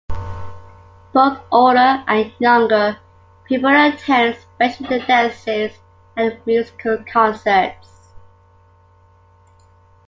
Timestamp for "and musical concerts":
6.17-8.15